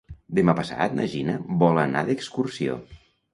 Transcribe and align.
Demà 0.37 0.53
passat 0.59 0.95
na 0.99 1.05
Gina 1.11 1.35
vol 1.65 1.83
anar 1.83 2.03
d'excursió. 2.09 2.81